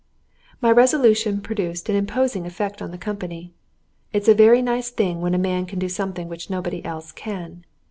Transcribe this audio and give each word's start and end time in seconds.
]My 0.63 0.71
resolution 0.71 1.41
produced 1.41 1.87
an 1.87 1.95
imposing 1.95 2.47
effect 2.47 2.81
on 2.81 2.89
the 2.89 2.97
company. 2.97 3.53
It's 4.11 4.27
a 4.27 4.33
very 4.33 4.63
nice 4.63 4.89
thing 4.89 5.21
when 5.21 5.35
a 5.35 5.37
man 5.37 5.67
can 5.67 5.77
do 5.77 5.89
something 5.89 6.27
which 6.27 6.49
nobody 6.49 6.83
else 6.83 7.11
can! 7.11 7.65